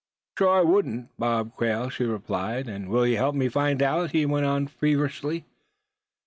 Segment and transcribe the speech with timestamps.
[0.35, 2.67] "Sure I wudn't, Bob Quail," she replied.
[2.67, 5.45] "And will you help me find out?" he went on, feverishly.